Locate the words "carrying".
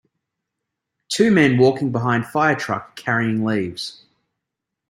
2.95-3.45